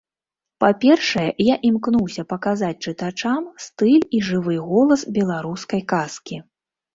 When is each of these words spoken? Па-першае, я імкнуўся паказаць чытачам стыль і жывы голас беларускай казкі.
Па-першае, 0.63 1.25
я 1.47 1.55
імкнуўся 1.69 2.25
паказаць 2.33 2.79
чытачам 2.87 3.43
стыль 3.67 4.07
і 4.21 4.23
жывы 4.31 4.57
голас 4.71 5.01
беларускай 5.19 5.81
казкі. 5.95 6.43